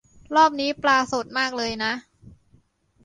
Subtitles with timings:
[0.35, 1.93] รอบนี้ปลาสดมากเลยนะ